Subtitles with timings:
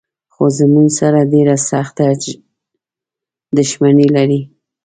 [0.33, 2.33] خو زموږ سره ډېره سخته شخصي
[3.57, 4.41] دښمني لري.